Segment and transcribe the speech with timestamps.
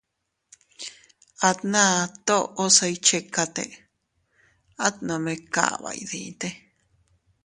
[1.49, 1.83] Atna
[2.27, 3.65] toʼo se iychikate,
[4.85, 6.49] at nome kaba iydite.